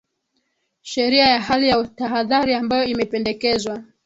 sheria 0.81 1.25
ya 1.27 1.41
hali 1.41 1.67
ya 1.69 1.83
tahadhari 1.87 2.53
ambayo 2.53 2.83
imependekezwa 2.85 3.83